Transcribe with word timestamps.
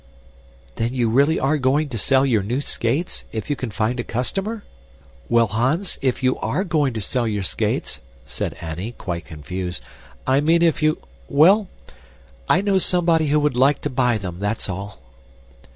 "Then 0.77 0.95
you 0.95 1.09
really 1.11 1.39
are 1.39 1.59
going 1.59 1.87
to 1.89 1.97
sell 1.99 2.25
your 2.25 2.41
new 2.41 2.59
skates 2.59 3.23
if 3.31 3.51
you 3.51 3.55
can 3.55 3.69
find 3.69 3.99
a 3.99 4.03
customer?" 4.03 4.63
"Well, 5.29 5.45
Hans, 5.45 5.99
if 6.01 6.23
you 6.23 6.39
ARE 6.39 6.63
going 6.63 6.93
to 6.93 7.01
sell 7.01 7.27
your 7.27 7.43
skates," 7.43 7.99
said 8.25 8.55
Annie, 8.61 8.93
quite 8.93 9.25
confused, 9.25 9.79
"I 10.25 10.41
mean 10.41 10.63
if 10.63 10.81
you 10.81 10.97
well, 11.29 11.67
I 12.49 12.61
know 12.61 12.79
somebody 12.79 13.27
who 13.27 13.39
would 13.41 13.55
like 13.55 13.79
to 13.81 13.91
buy 13.91 14.17
them, 14.17 14.37
that's 14.39 14.67
all." 14.67 15.03